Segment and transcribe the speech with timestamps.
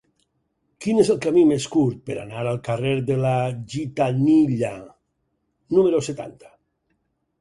[0.85, 3.35] Quin és el camí més curt per anar al carrer de la
[3.75, 4.75] Gitanilla
[5.77, 6.55] número setanta?